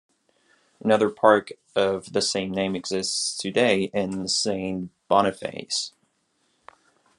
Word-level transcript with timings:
Another 0.83 1.11
park 1.11 1.51
of 1.75 2.13
the 2.13 2.23
same 2.23 2.49
name 2.51 2.75
exists 2.75 3.37
today 3.37 3.91
in 3.93 4.27
Saint 4.27 4.89
Boniface. 5.07 5.93